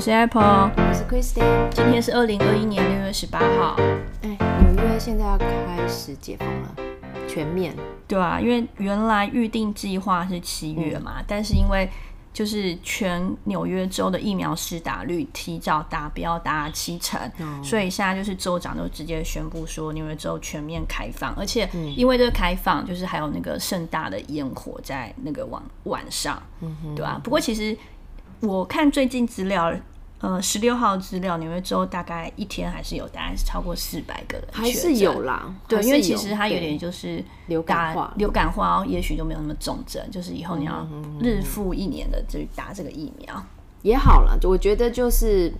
[0.00, 1.68] 是 Apple，我是 Christine。
[1.68, 3.76] 今天是二零二一年六月十八号。
[4.22, 4.34] 哎，
[4.72, 6.74] 纽约现在要开始解封了，
[7.28, 7.76] 全面。
[8.08, 11.86] 对啊，因为原来预定计划是七月嘛，但是因为
[12.32, 17.20] 就是全纽约州的疫苗施打率提早达标达七成，
[17.62, 26.42] 所以现在就是州长都直接宣布说纽约州全面开放，而且因为这个开放，就是还有那个盛大的烟火在那个晚晚上，
[26.96, 27.20] 对吧？
[27.22, 27.76] 不过其实
[28.40, 29.72] 我看最近资料。
[30.22, 35.50] 呃，十六号资料，纽约州大概一天还是有，大概是超过四百个人，还是有啦。
[35.66, 40.86] 对，因为其实它有点就是流感化，流感化，也许就没有那么重症，就是以后你要
[41.22, 43.42] 日复一年的去打这个疫苗
[43.80, 44.38] 也好了。
[44.42, 45.50] 我觉得就是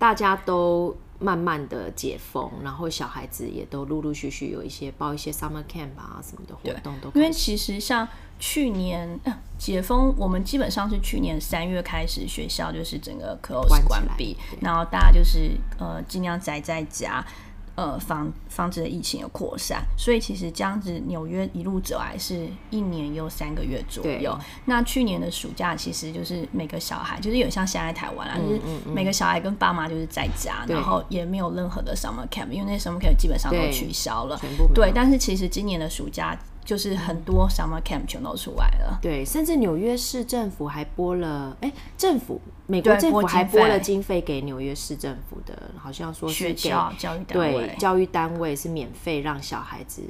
[0.00, 0.92] 大家都。
[1.18, 7.10] 慢慢的解封，然后小孩子也都陆陆续续有一些报一些 summer camp 啊什么的活动都。
[7.14, 8.06] 因为其实像
[8.38, 9.18] 去年
[9.58, 17.24] 解封，我们基本上是去年三月开始学校就是整个 close 关闭，然后大家就是呃尽量宅在家。
[17.76, 24.34] 呃，防防止的疫情的扩散，所以其实这样子纽约一路走来是一年又三个月左右。
[24.64, 34.40] 那去年的暑假其实就是每个小孩，就是有像现在台湾啊，就是每个小孩跟爸妈就是在家，然后也没有任何的 summer camp，因为那 summer camp 基本上都取消了。
[34.74, 36.34] 对，但是其实今年的暑假。
[36.66, 50.02] 就是很多 summer camp 全都出来了，对，甚至纽约市政府还拨了，哎，政府美国政府还拨了经费给纽约市政府的，好像说是给教育单位，对，教育单位是免费让小孩子。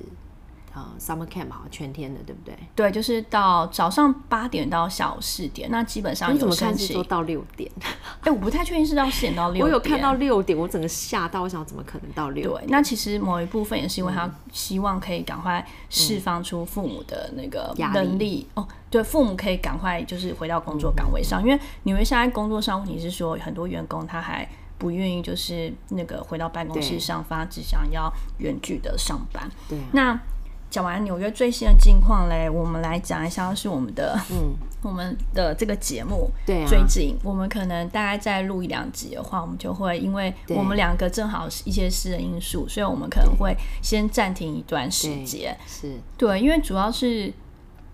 [0.77, 2.55] 呃，summer camp 好全天的，对不对？
[2.75, 7.73] 对，就是到早上八点到下午四点，那基本上你怎么看是说到六点？
[8.21, 9.65] 哎，我不太确定是到四点到六。
[9.65, 12.59] 我有看到六点，我整个吓到，我想怎么可能到六？
[12.59, 24.47] 对，那其实某一部分也是因为他希望可以赶快释放出父母的那个能力哦，对，父母可以赶快就是回到工作岗位上，因为纽约现在工作上问题是说很多员工他还
[24.77, 29.51] 不愿意就是那个回到办公室上班，只想要远距的上班。
[29.71, 30.21] 对，那。
[30.69, 36.31] 讲完纽约最新的近况嘞，我们来讲一下是我们的，嗯， 我们的这个节目。
[36.45, 45.57] 对，最近我们可能大概再录一两集的话，我们就会因为我们两个正好是一些私人因素，所以我们可能会先暂停一段时间。
[45.67, 47.33] 是，对，因为主要是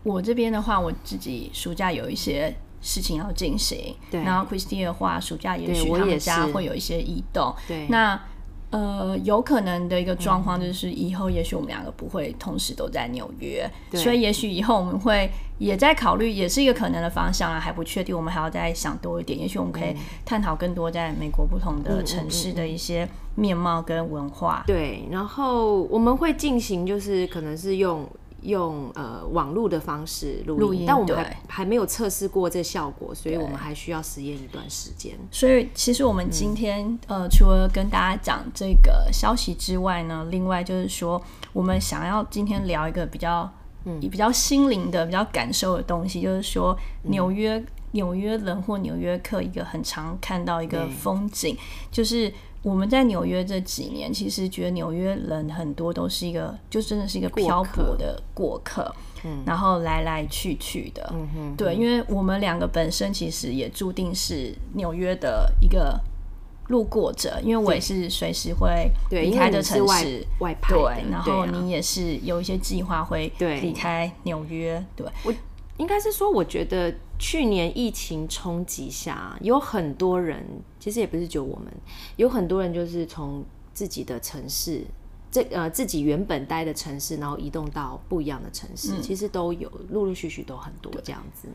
[0.02, 3.94] 我这边的话，我自己暑假有一些事情要进行。
[4.10, 7.54] 对，然后 Christie 的话，暑假也许他们家会有一些移动。
[7.68, 8.20] 对，那。
[8.72, 19.38] 呃，有可能的一个状况就是，以后也许我们两个不会同时都在纽约，所以也许以后我们会也在考虑，也是一个可能的方向啊，还不确定，我们还要再想多一点。
[19.38, 19.94] 也许我们可以
[20.24, 24.64] 探讨更多在美国不同的城市的一些面貌跟文化。
[24.66, 28.08] 对，然后我们会进行，就是可能是用。
[28.42, 35.16] 用呃网络的方式录音，但我们还还没有测试过这效果，所以我们还需要实验一段时间。
[35.30, 43.50] 所以其实我们今天呃除了跟大家讲这个消息之外呢，另外就是说我们想要今天聊一个比较
[43.84, 44.00] 嗯。
[44.00, 51.56] 比较心灵的、比较感受的东西，就是说纽约纽约人或纽约客一个很常看到一个风景，
[51.90, 52.32] 就是。
[52.62, 66.00] 我们在纽约这几年，其实觉得纽约人很多都是一个，就真的是一个漂泊的过客，嗯，然后来来去去的，嗯哼，对，因为我们两个本身其实也注定是纽约的一个
[66.68, 75.06] 路过者，因为我也是随时会离开的城市，外派，对，然后你也是有一些计划会离开纽约，对。
[75.24, 75.34] 我。
[75.78, 80.44] 应该是说，我觉得去年疫情冲击下，有很多人，
[80.80, 81.72] 其实也不是就我们，
[82.16, 84.84] 有很多人就是从自己的城市，
[85.30, 91.46] 这呃自己原本待的城市，然后移动到不一样的城市，其实都有陆陆续续都很多这样子，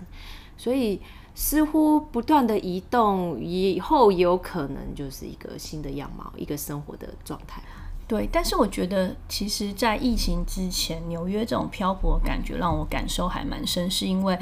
[0.57, 1.01] 所以
[1.35, 7.61] 似乎不断的移动，以后有可能就是一个新的样貌，一个生活的状态。
[8.07, 14.39] 对，但是我觉得，其实，在疫情之前，纽约这种漂泊感觉让我感受还蛮深，是因为，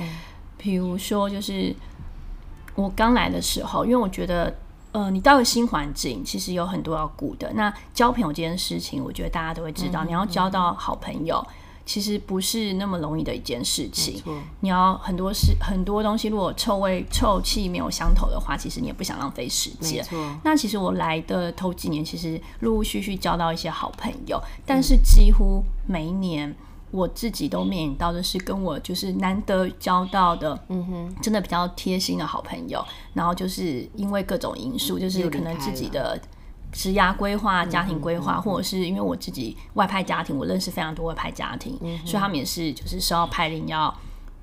[0.57, 1.75] 比如说，就是
[2.75, 4.55] 我刚来的时候，因为我觉得，
[4.91, 7.51] 呃，你到了新环境，其实有很多要顾的。
[7.53, 11.45] 那交朋友这件事情，我觉得大家都会知道，你要交到好朋友。
[11.87, 14.19] 其实不是那么容易的一件事情。
[14.61, 20.03] 你要很多事很多东西，如果臭味臭气没有相投的话，其实你也不想浪费时间。
[20.43, 26.55] 那其实我来的头几年，其实陆陆续续交到一些好朋友，但是几乎每一年
[26.95, 32.83] 我自己都面临到的是跟我就是难得交到的，嗯哼，真的比较贴心的好朋友，
[33.13, 36.19] 然后就是因为各种因素，就是可能自己的。
[36.71, 43.95] 职涯规划、家庭规划，或者是因为我自己外派家庭，我认识非常多外派家庭，所以他们也是就是收到派令要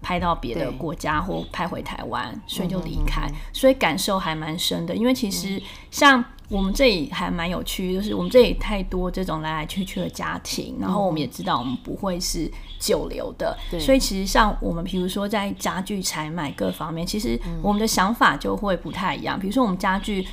[0.02, 4.94] 拍到别的国家或拍回台湾，所以就离开，所以感受还蛮深的。
[4.94, 19.38] 因为其实像我们这里还蛮有趣，就是我们这里太多这种来来去去的家庭，然后我们也知道我们不会是久留的，对所以其实像我们比如说在家具采买各方面，其实我们的想法就会不太一样。
[19.38, 20.26] 比如说我们家具。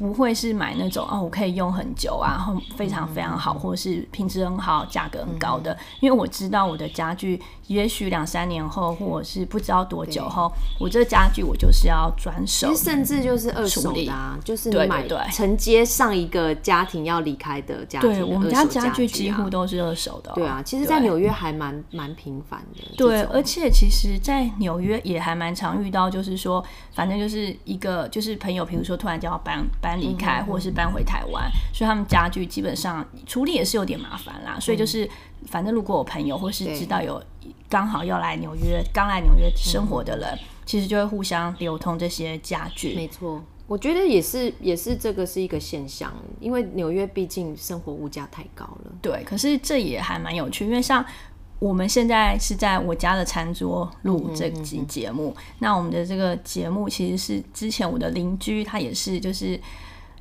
[0.00, 5.76] 不会是买那种哦，我可以用很久啊，然后非常非常好，或者是品质很好、价格很高的。
[6.00, 7.38] 因为我知道我的家具，
[7.70, 10.50] 也许两三年后，或者是不知道多久后，
[10.80, 12.74] 我这家具我就是要转手。
[12.74, 20.34] 甚至就是二手的啊，就是你买承接上一个家庭要离开的家庭的对我们家家具几乎都是二手的、哦。
[20.34, 22.82] 对啊，其实，在纽约还蛮蛮频繁的。
[22.96, 34.58] 对，而且其实，在纽约也还蛮常遇到，就是说，反正就是一个就是朋友，比如说突然就要搬搬离嗯开，或者是搬回台湾，所以他们家具基本上处理也是有点麻烦啦。
[34.58, 35.08] 所以就是，
[35.46, 37.22] 反正如果我朋友或是知道有
[37.68, 42.94] 刚好要来纽约，刚来纽约生活的人，其实就会互相流通这些家具。
[42.94, 48.92] 没错，我觉得也是也是这个是一个现象，因为纽约毕竟生活物价太高了。
[49.00, 51.04] 对，可是这也还蛮有趣，因为像
[51.58, 59.60] 我们现在是在我家的餐桌录这集节目，那我们的这个节目其实是之前我的邻居，他也是就是。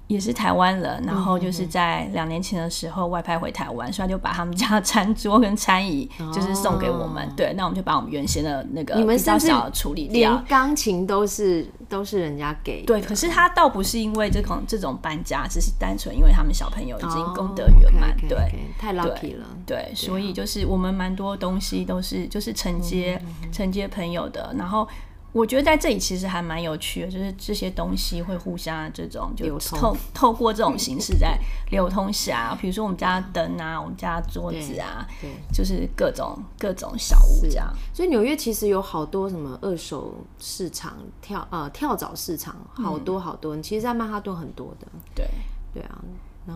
[0.09, 7.23] 也是台湾人，然后就是在两年前的时候外派回台湾，所以他就把他们家的餐桌跟餐椅就是送给我们。
[7.27, 10.45] 哦对，那我们就把我们原先的那个你们比较小的处理掉连。
[10.45, 18.17] 钢琴都是都是人家给的，对，可是他倒不是因为这种这种搬家，只是单纯因为他们小朋友已经哦功德圆满。
[18.27, 19.45] 对，太 lucky 了。
[19.63, 24.87] 对，所以就是我们蛮多东西都是就是承接、嗯承接朋友的，然后
[25.31, 31.37] 我觉得在这里其实还蛮有趣的，就是这些东西会互相这种就透透过这种形式在
[31.71, 37.71] 流通下，比如说我们家灯啊，我们家桌子啊，对，就是各种各种小物这样。
[37.93, 43.55] 所以纽约其实有好多什么二手市场、跳呃跳蚤市场，好多好多。
[43.61, 45.25] 其实，在曼哈顿很多的，对，
[45.73, 46.01] 对啊。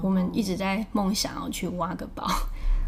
[0.01, 2.27] 我们一直在梦想要去挖个宝，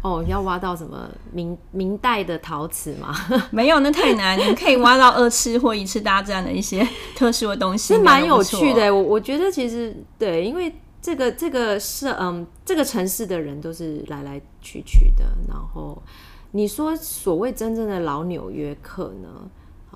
[0.06, 3.12] 哦，要挖到什么明明代的陶瓷吗？
[3.50, 6.86] 没有那太难，你们可以挖到二次或一次大战的一些
[7.16, 8.94] 特殊的东西，是蛮有趣的。
[8.94, 10.72] 我我觉得其实对，因为
[11.02, 15.24] 这个这个是嗯，这个城市的人都是来来去去的。
[15.48, 16.00] 然后
[16.52, 19.28] 你说所谓真正的老纽约客呢？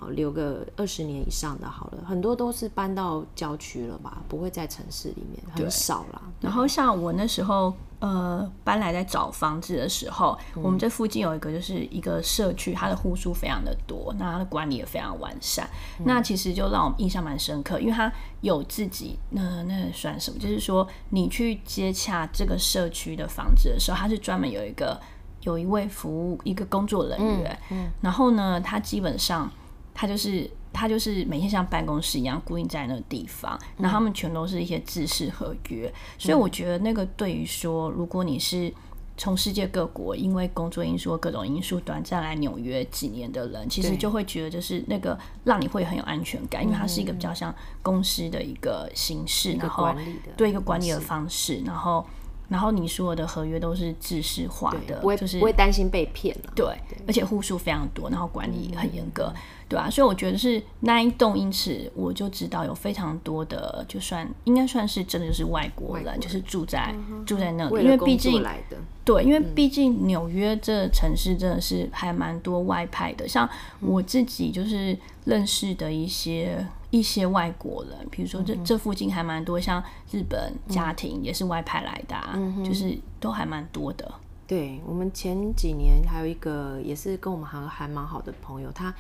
[0.00, 6.22] 好，留个二十年以上的好了，很多都是搬到郊区了吧，不会在城市里面，很少啦。
[6.40, 15.68] 然后像我那时候呃搬来在找房子的时候，我们这附近有一个就是一个社区，它的户数非常的多，那它的管理也非常完善。
[16.06, 18.10] 那其实就让我们印象蛮深刻，因为它
[18.40, 20.38] 有自己那那算什么？
[20.38, 24.98] 就是说你去接洽这个社区的房子的时候，它是专门有一个
[25.42, 29.50] 有一位服务一个工作人员，嗯然后呢，他基本上
[29.94, 38.72] 他就是他就是每天像办公室一样固定在那个地方，然后他们全都是一些制式合约，所以我觉得那个对于说，如果你是
[39.16, 49.94] 从世界各国因为工作因素、各种因素短暂来纽约几年的人，其实就会觉得就是那个让你会很有安全感，因为它是一个比较像公司的一个形式，然后
[50.38, 52.06] 对一个管理的方式，然后
[52.50, 56.52] 然后你所有的合约都是制式化的，不会就是不会担心被骗了。
[56.54, 56.66] 对，
[57.06, 59.32] 而且户数非常多，然后管理很严嗯格，
[59.68, 66.92] 对啊，所以我觉得是那一栋，因此我就知道有非常多的，就算应该算是真的就是外国人，就是住在、
[67.24, 73.48] 住在那里，因为毕竟来的，对，因为毕竟纽约这城市真的是还蛮多外派的，像
[73.78, 84.12] 我自己就是认识的一些一些外国人，比如说这这附近还蛮多，像日本家庭也是外派来的、啊，就是都还蛮多的。
[84.46, 88.92] 对我们前几年还有一个也是跟我们还还蛮好的朋友，他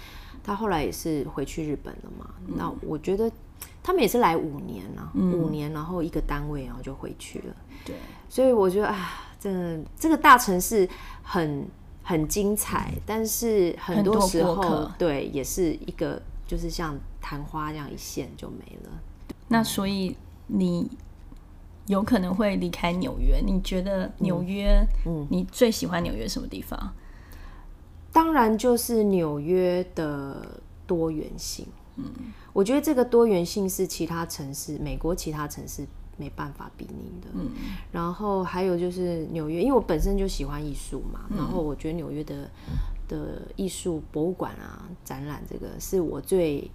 [0.44, 2.30] 他后来也是回去日本了嘛。
[2.46, 3.28] 那我觉得
[3.82, 7.54] 他们也是来五年了、五年，然后一个单位，然后就回去了。
[7.84, 7.96] 对，
[8.28, 10.88] 所以我觉得啊，真的这个大城市
[11.24, 11.66] 很
[12.04, 18.90] 很精彩，但是很很多多时候对也是一个就是像昙花这样一现就没了。
[19.48, 20.88] 那所以你
[21.86, 26.92] 有可能会离开纽约，你觉得纽约，嗯，你最喜欢纽约什么地方？
[28.12, 31.66] 当然就是纽约的多元性。
[31.96, 32.04] 嗯，
[32.52, 35.86] 我觉得这个多元性是其他城市，美国其他城市
[36.16, 37.28] 没办法比拟的。
[37.34, 37.50] 嗯，
[37.92, 42.50] 然后还有就是纽约，因为我本身就喜欢艺术嘛，然后我觉得纽约的
[43.08, 46.70] 的艺术博物馆啊、展览，这个是我最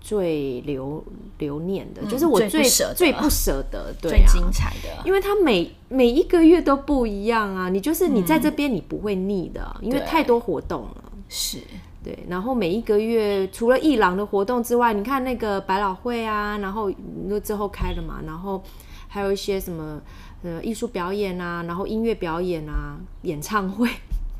[0.00, 1.02] 最留
[1.38, 2.62] 留念的，就是我最
[2.94, 3.94] 最不舍得。
[4.00, 11.04] 最精彩的，因为它每每一个月都不一样啊，你就是你在这边你不会腻的，因为太多活动了。
[11.28, 11.58] 是
[12.02, 16.90] 对，然后每一个月除了艺廊的活动之外，你看那个百老汇啊，然后
[17.26, 18.62] 那之后开了嘛，然后
[19.08, 20.00] 还有一些什么
[20.42, 23.88] 呃艺术表演啊，然后音乐表演啊，演唱会，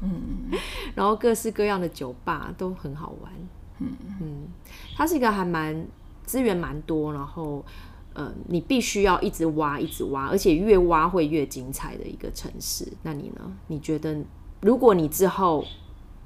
[0.03, 0.51] 嗯，
[0.95, 3.33] 然后各式各样的酒吧都很好玩，
[3.81, 3.89] 嗯。
[4.21, 4.47] 嗯，
[4.99, 5.87] 它是一个还蛮
[6.27, 7.65] 资源蛮多，然后
[8.15, 12.85] 呃你必须要一直挖一直挖，而且越挖会越精彩的一个城市。
[13.05, 13.53] 那你呢？
[13.69, 14.17] 你觉得
[14.61, 15.65] 如果你之后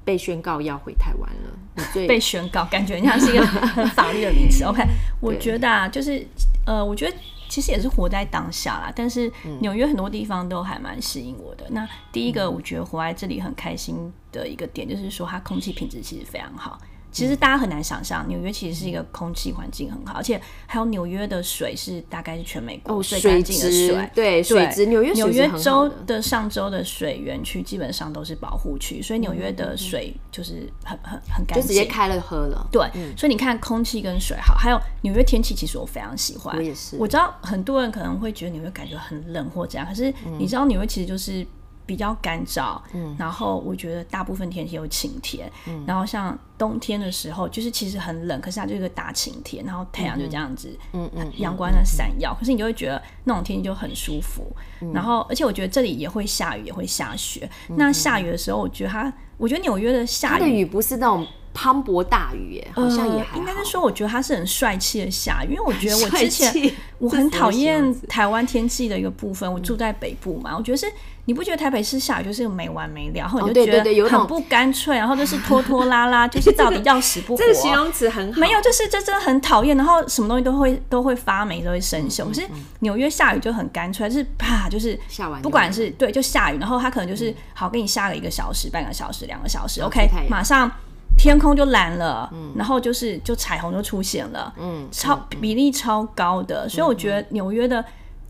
[0.03, 4.63] 被宣告要回台湾了，你最被宣告，感觉像是一个 很法律的名词。
[4.63, 4.83] OK，
[5.21, 6.25] 我觉得啊，就是
[6.65, 7.15] 呃，我觉得
[7.47, 8.91] 其实也是活在当下啦。
[8.95, 11.65] 但是纽约很多地方都还蛮吸引我的。
[11.69, 16.79] 那第一个，我觉得活在这里很开心的一个点，就是说它空气品质其实非常好。
[17.13, 24.09] 其实大家很难想象，纽约其实是一个空气环境很好，而且还有纽约的水是大概是全美国最干净的水。
[24.15, 32.67] 对，水质纽约纽约州的上周的水源区基本上都是保护区，所以纽约的水就是很很很干净，就直接开了喝了。
[32.71, 32.81] 对，
[33.15, 36.57] 所以你看空气跟水好，还有纽约天气，其实我非常喜欢。
[36.57, 36.97] 我也是。
[36.97, 41.45] 我知道很多人可能会觉得纽约感觉很冷或这样，可是你知道纽约其实就是。
[41.85, 54.45] 比较干燥，嗯，然后我觉得大部分天气有晴天，嗯，然后像冬天的时候，就是其实很冷，可是它就是个大晴天，然后太阳就这样子，嗯嗯，阳光在闪耀，可是你就会觉得那种天气就很舒服，
[54.93, 57.49] 然后而且我觉得这里也会下雨，也会下雪。
[57.69, 61.25] 那下雨的时候，我觉得它，我觉得纽约的下雨，雨不是那种。
[61.53, 70.87] 磅礴大雨，耶，好像也应该是说，我觉得它是很帅气的下雨，因为我觉得我 之前我很讨厌台湾天气的一个部分，我住在北部嘛，我觉得是
[71.25, 77.41] 你不觉得台北市下雨就是没完没了，然后你就觉得很不干脆，然后就是拖拖拉拉， 就是到底要死不活。
[77.41, 82.25] 这个形容词很好，没有，就是这真的很讨厌，然后什么东西都会都会发霉，都会生锈。
[82.25, 82.41] 可是
[82.79, 90.71] 纽约下雨就很干脆，就是啪，就是下完，不管是对，就下雨，然后它可能就是好给你下了一个小时、半个小时、两个小时，OK，马上。
[91.17, 97.83] 天空就蓝了，然后就是就彩虹就出现了，嗯，超比例超高的，所以我觉得纽约的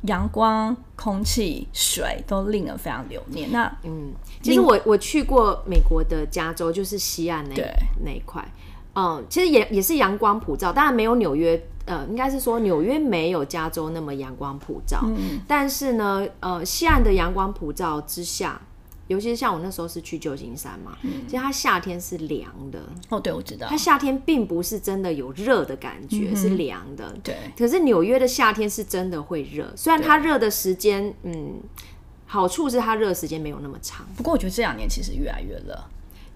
[0.03, 3.51] 阳光、空气、水都令人非常留念。
[3.51, 7.55] 那嗯，其实我我去过美国的加州，就是西岸那
[8.03, 8.45] 那一块，
[8.93, 18.61] 嗯，其实也也是阳光普照，当然没有纽约，呃，应该是说纽约没有加州那么阳光普照，嗯，但是呢，呃，西岸的阳光普照之下。
[19.13, 22.81] 尤其是像我那时候是去旧金山嘛，其实它夏天是凉的。
[23.09, 23.67] 哦，对，我知道。
[23.69, 27.15] 它夏天并不是真的有热的感觉，是凉的。
[27.23, 27.35] 对。
[27.57, 31.61] 可是纽约的夏天是真的会热，虽然它热的时间，嗯，
[32.25, 34.05] 好处是它热时间没有那么长。
[34.17, 35.79] 不过我觉得这两年其实越来越热。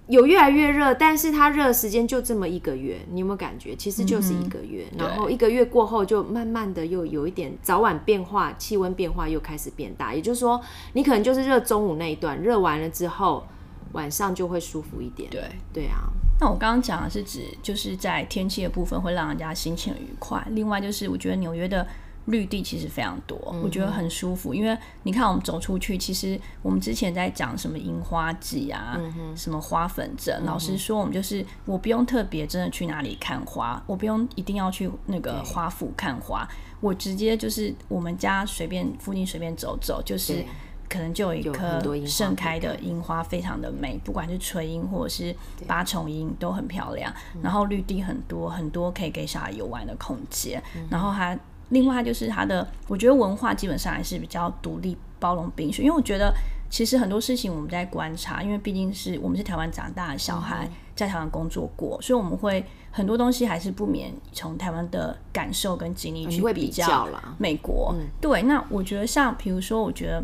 [0.08, 3.76] 有越来越热，但是它热时间就这么一个月，你有没有感觉？
[3.76, 10.14] 其实就是一个月，然后一个月过后就慢慢的又有一点早晚变化，气温变化又开始变大。
[10.14, 10.62] 也就是说，
[10.94, 13.46] 你可能就是热中午那一段，热完了之后，
[13.92, 15.30] 晚上就会舒服一点。
[15.30, 15.42] 对
[15.74, 16.10] 对啊。
[16.40, 21.86] 那我刚刚讲的是指就是在天气的部分会让人家心情愉快，另外就是我觉得纽约的。
[22.28, 24.54] 绿地其实非常多，我觉得很舒服。
[24.54, 29.00] 因为你看，我们走出去，其实我们之前在讲什么樱花季啊，
[29.34, 30.44] 什么花粉症。
[30.44, 36.46] 老实说，我们就是我不用特别真的去哪里看花，我不用一定要去那个花府看花，
[36.82, 40.44] 我直接就是我们家随便附近随便走走，就是
[40.90, 45.34] 可能就有一棵盛开的樱花，非常的美，不管是垂樱或者是
[45.66, 47.14] 八重樱都很漂亮。
[47.42, 50.62] 然后绿地很多很多，可以给小孩游玩的空间。
[50.90, 51.40] 然后它。
[51.70, 55.84] 另外就是它的，我觉得文化基本上还是比较独立、包容、并蓄。
[55.84, 56.34] 因为我觉得
[56.70, 67.08] 其实很多事情我们在观察，因为毕竟是我们是台湾长大的小孩，在台湾工作过，所以我们会很多东西还是不免从台湾的感受跟经历去比较
[67.38, 67.94] 美国。
[68.22, 70.24] 对，那我觉得像比如说，我觉得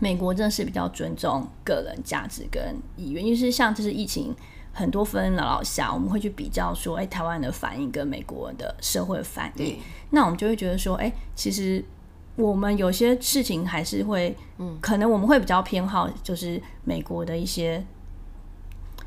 [0.00, 4.34] 美国真的是比较尊重个人价值跟意愿，因为是像这是疫情。
[4.72, 9.78] 很多分老老下，我们会去比较说，哎，台湾的反应跟美国的社会反应，
[10.10, 11.84] 那我们就会觉得说，哎，其实
[12.36, 17.84] 我们有些事情还是会，嗯，可能我们会比较偏好就是美国的一些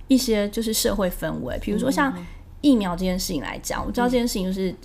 [0.08, 2.14] 一些就是社会氛围，比如说像
[2.62, 4.76] 疫苗这件事情来讲，我知道这件事情就是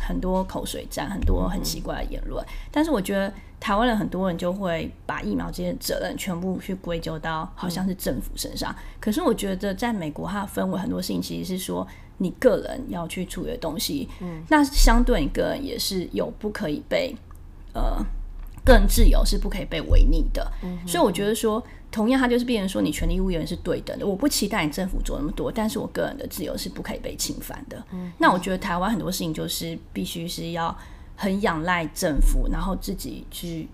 [0.00, 3.32] 很多口水战，很多很奇怪的言论，但是我觉得。
[3.60, 11.86] 台湾人很多人就会把疫苗这些责任全部去归咎到好像是政府身上，可是我觉得在美国它分为很多事情，其实是说
[12.18, 17.12] 你个人要去处理的东西，嗯，那相对你个人也是有不可以被
[17.74, 18.00] 呃
[18.64, 21.60] 个人自由是不可以被违逆的，嗯所以我觉得说
[21.90, 30.74] 同样它就是变成说你权利义务是对等的，我不期待你政府做那么多，但是我个人的自由是不可以被侵犯的，嗯，那我觉得台湾很多事情就是必须是要。
[31.20, 33.68] 很仰赖政府，然后自己去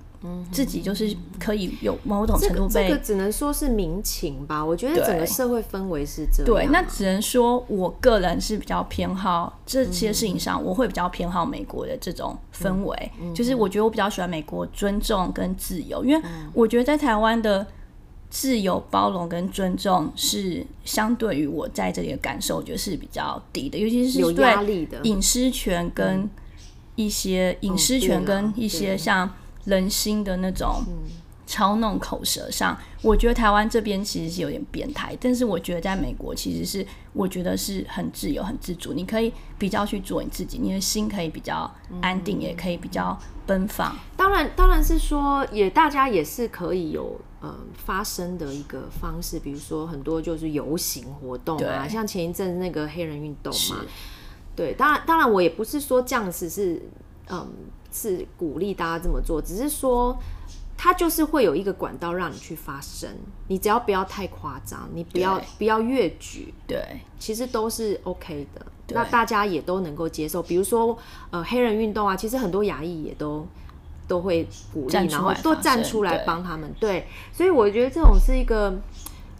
[0.50, 4.64] 自己就是可以有某种程度被个这个只能说是民情吧。
[4.64, 6.46] 我觉得整个社会氛围是这样。
[6.46, 16.22] 对，那只能说我个人是比较偏好这些事情上，我会比较偏好美国的这种氛围，就是我觉得我比较喜欢美国尊重跟自由，因为
[16.54, 17.66] 我觉得在台湾的
[18.30, 24.98] 自由、包容跟尊重是相对于我在这里的感受，我觉得是比较低的，尤其是有对压力的。
[25.02, 26.26] 隐私权跟
[26.96, 29.30] 一些隐私权跟一些像
[29.64, 30.82] 人心的那种
[31.46, 41.70] 操弄口舌上，我觉得台湾这边其实是有点变态，但是我觉得在美国其实是我觉得是很自由、很自主，你可以比较去做你自己，你的心可以比较
[42.00, 43.94] 安定，也可以比较奔放。
[44.16, 53.84] 当然，当然是说，也大家也是可以有呃发生的一个方式，比如说很多就是游行活动啊，像前一阵那个黑人运动嘛，
[54.56, 56.82] 对，当然，当然我也不是说这样子是
[57.28, 57.48] 嗯
[57.90, 60.16] 是鼓励大家这么做，只是说。
[60.76, 63.08] 它就是会有一个管道让你去发声，
[63.46, 70.42] 你只要不要太夸张，你不要不要越举，对其实都是 OK 的，那大家也都能够接受。
[70.42, 70.98] 比如说，
[71.30, 73.46] 呃，黑人运动啊，其实很多亚裔也都
[74.08, 76.70] 都会鼓励，然后都站出来对帮他们。
[76.80, 78.76] 对，所以我觉得这种是一个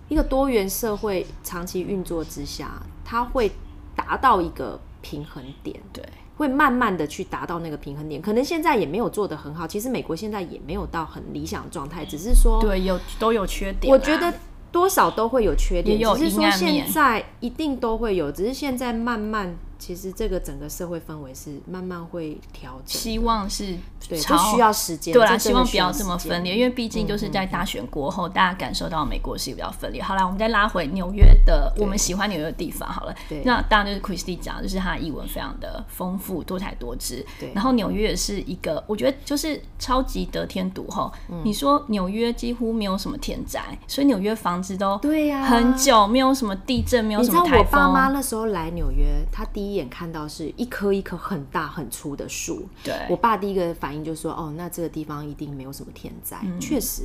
[0.09, 3.51] 一个多元社会长期运作之下，它会
[3.97, 5.79] 达到一个平衡点。
[5.93, 6.03] 对
[6.37, 9.69] 会慢慢的去达到那个平衡点，可能现在也没有做得很好。
[9.69, 13.93] 其实美国现在也没有到很理想的状态，只是说对，有都有缺点。
[13.93, 14.35] 我觉得
[14.73, 23.77] 多少都会有缺点，只是说现在一定都会有，只是现在慢慢，其实这个整个社会氛围是慢慢会调整，希望是
[24.09, 25.13] 对，朝这需要时间。
[25.13, 30.03] 对啦，希望不要要这么分裂，因为毕竟就是在大选过后，大家感受到美国是比较分裂。
[30.03, 33.43] 好啦，我们再拉回纽约的我们喜欢纽约的地方好了对。
[33.45, 37.23] 那当然就是 Christy 讲，就是他的译文非常的丰富、多彩多姿。
[37.39, 41.13] 对然后纽约也是一个，我觉得就是超级得天独厚。
[41.29, 48.15] 嗯你说纽约几乎没有什么天灾，所以纽约房子都对呀很久没有什么地震，没有什么台风我爸妈风。
[48.15, 52.67] 那时候来纽约，他第一眼看到是一棵一棵很大很粗的树。
[52.83, 56.39] 对我爸第一个反应就说：“哦，那这个地方一定没有什么天灾。
[56.61, 57.03] 确实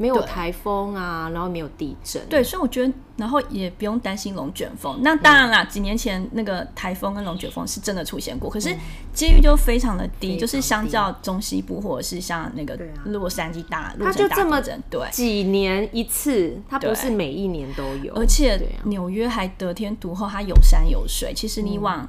[0.00, 2.26] 没有台风啊，然后没有地震。
[2.26, 4.98] 对，所以我觉得，然后也不用担心龙卷风。
[5.02, 8.74] 那当然啦，几年前那个台风跟龙卷风是真的出现过，可是
[9.12, 15.10] 几率就非常的低，就是相低较中西部或者是像那个洛杉矶大，它洛杉矶就这么大地震，对。
[15.10, 18.14] 几年一次，它不是每一年都有。
[18.14, 21.34] 而且纽约还得天独厚，它有山有水。
[21.34, 22.08] 其实你嗯往、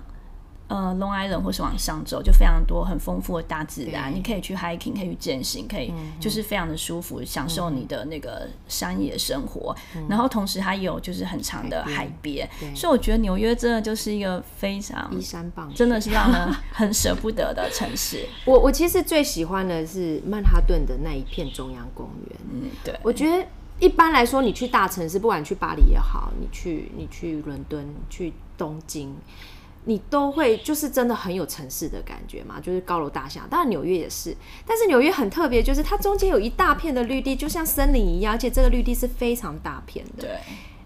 [0.72, 9.76] 呃 Long Island 或是往上走，就非常多很丰富的大自然，你可以去 hiking，可以去健行，可以就是非常的舒服，享受你的那个山野生活。
[10.08, 18.26] 然后同时它有就是很长的海边，所以我觉得纽约真的就是一个非常依山傍，真的是让人 很舍不得的城市。
[18.46, 22.40] 我我其实最喜欢的是曼哈顿的那一片中央公园。
[22.50, 23.46] 嗯，对，我觉得
[23.80, 29.14] 一般来说，你去大城市，不管去巴黎也好，你去你去伦敦、去东京，
[29.86, 33.48] 你都会就是真的很有城市的感觉嘛，就是高楼大厦。
[33.50, 40.24] 当然纽约也是，但是纽约很特别，就是它中间有一大片的绿地，就像森林一样，而且这个绿地是非常大片的。
[40.24, 40.38] 对，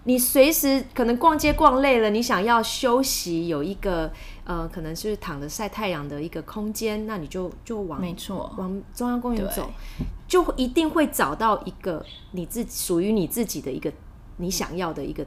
[0.04, 4.10] 你随时可能逛街逛累了，你想要休息，有一个
[4.44, 9.70] 呃，可能是躺着晒太阳的一个空间，那你就就往没错，往中央公园走，
[10.26, 13.92] 就一定会找到一个你自己属于你自己的一个
[14.38, 15.26] 你想要的一个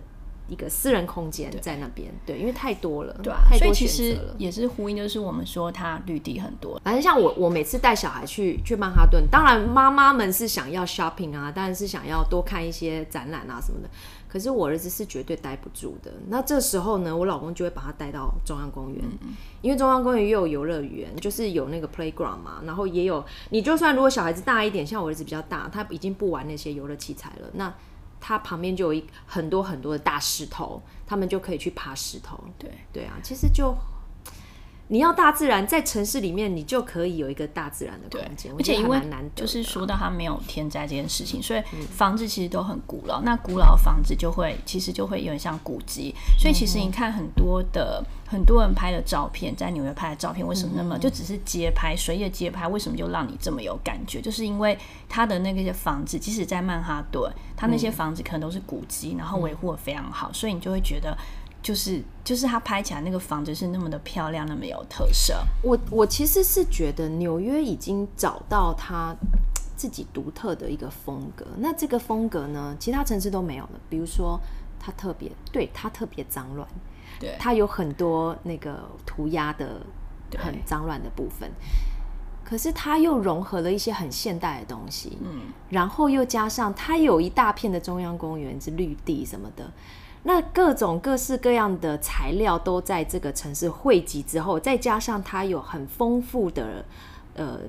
[0.50, 2.12] 一个私人空间在那边。
[2.26, 4.36] 对，因为太多了，对啊，太多所以其实选择了。
[4.38, 13.90] 也是呼应，就是我们说它绿地很多，反正像我，我每次带小孩去去曼哈顿，当然妈妈们是想要 shopping 啊，当然是想要多看一些展览啊什么的。
[14.28, 16.12] 可是我儿子是绝对待不住的。
[16.28, 19.04] 那这时候呢，我老公就会把他带到中央公园，
[19.64, 27.74] 因为中央公园也有游乐园，就是有那个 playground 嘛，然后也有你就算如果小孩子大一点，像我儿子比较大，他已经不玩那些游乐器材了，那
[28.20, 32.38] 他旁边就有一很多很多的大石头，他们就可以去爬石头。
[32.58, 32.72] 对。
[32.92, 33.76] 对啊，其实就
[34.90, 39.00] 你要大自然，在城市里面你就可以有一个大自然的空间，而且因为。
[39.36, 41.62] 就是说到它没有天灾这件事情，所以
[41.96, 43.22] 房子其实都很古老。
[43.22, 54.20] 那古老的房子就会其实就会有点像古迹，所以其实你看很多的很多人拍的照片，在纽约拍的照片，为什么那么就只是街拍水野街拍，为什么就让你这么有感觉？
[54.20, 61.16] 就是因为它的那个些房子，即使在曼哈顿，它那些房子可能都是古迹，然后维护的非常好，所以你就会觉得。
[61.62, 65.36] 就是就是它拍起来那个房子是那么的漂亮，那么有特色。
[65.62, 69.16] 我我其实是觉得纽约已经找到它
[69.76, 71.46] 自己独特的一个风格。
[71.58, 73.72] 那这个风格呢，其他城市都没有了。
[73.90, 74.40] 比如说，
[74.80, 76.68] 它特别对它特别脏乱，
[77.20, 79.82] 对，它有很多那个涂鸦的
[80.38, 81.52] 很脏乱的部分。
[82.46, 89.70] 可是它又融合了一些很现代的东西，嗯，然后又加上它有一大片的中央公园是绿地什么的，
[90.24, 96.86] 那各种各式各样的材料都在这个城市汇集之后，再加上它有很丰富的
[97.36, 97.60] 呃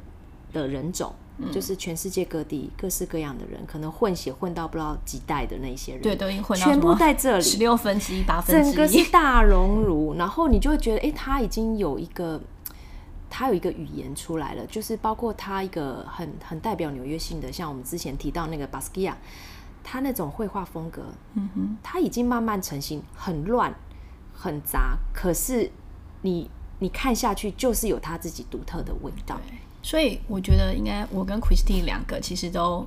[0.53, 1.13] 的人种。
[1.51, 10.15] 就是全世界各地各式各样的人，可能混血混到不知道几代的那些人，对，都已经混全部在这里，十六分之一、八分之一，整个是大熔炉。
[10.19, 12.39] 然后你就会觉得，哎，他已经有一个，
[13.31, 19.17] 他有一个语言出来了，就是包括他一个很很代表纽约性的，像我们之前提到那个巴斯基亚，
[19.83, 21.03] 他那种绘画风格，
[21.35, 23.75] 嗯哼，他已经慢慢成型，很乱，
[24.33, 25.71] 很杂，可是
[26.23, 29.41] 你你看下去，就是有他自己独特的味道。
[29.83, 32.87] 所以我觉得应该我跟 Christie 两个其实都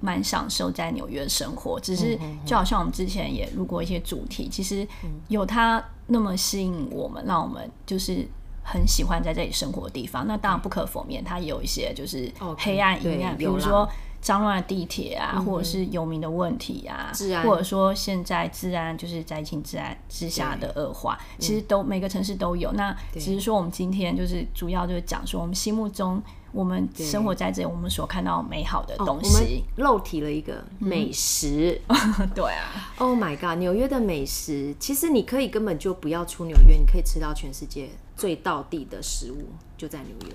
[0.00, 4.86] 蛮享受在纽约生活，只是就好像我们之前也录过一些主题，其实
[5.28, 8.26] 有它那么吸引我们，让我们就是
[8.62, 10.26] 很喜欢在这里生活的地方。
[10.26, 13.88] 那当然不可否认，它也有一些就是黑暗阴暗，比如说。
[14.20, 17.12] 脏乱的地铁啊，或者是游民的问题啊，
[17.44, 22.72] 或者说现在治安就是灾情治安之下的恶化，其实都每个城市都有。
[22.72, 29.62] 那只是说我们今天就是主要就是讲说我们心目中我们生活在这里，我们所看到美好的东西。
[29.76, 31.80] 漏提了一个美食，
[32.34, 32.92] 对啊。
[32.98, 40.34] Oh my god，纽约的美食，其实你可以根本就不要出纽约，你可以吃到全世界最道地的食物，就在纽约。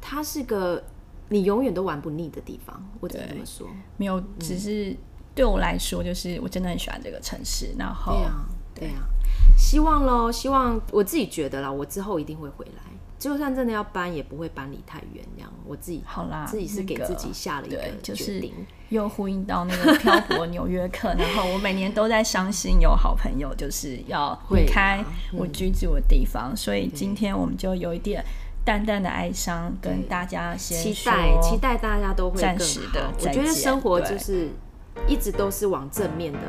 [0.00, 0.82] 它是个。
[1.28, 3.68] 你永远都玩不腻的地方，我只能这么说。
[3.96, 4.96] 没有，只是
[5.34, 7.74] 对我来说，就是我真的很喜欢这个城市。
[7.78, 9.08] 然后，对啊，对啊，
[9.56, 12.82] 希望喽，希望我自己觉得啦，我之后一定会回来。
[13.18, 15.24] 就算真的要搬，也不会搬离太远。
[15.34, 18.52] 这样，我自己好啦，自己是给自己下了一个决定。
[18.90, 28.24] 又呼应到那个漂泊纽约客， 然后我每年都在伤心，有好朋友就是要离开我居住的地方，所以今天我们就有一点。
[28.66, 33.08] 淡淡的哀伤，跟大家先期待，期待大家都会暂时的。
[33.20, 34.48] 我觉得生活就是
[35.06, 36.40] 一直都是往正面的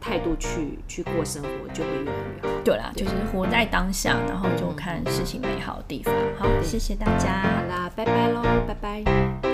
[0.00, 2.48] 态度去去过生活，就会越来越好。
[2.64, 6.14] 对啦，就是活在当下，然后就看事情美好的地方。
[6.38, 9.45] 好，谢谢大家，好啦，拜拜喽，拜拜。